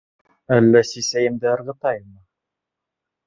[0.55, 2.19] Әллә сисәйем дә ырғытайыммы?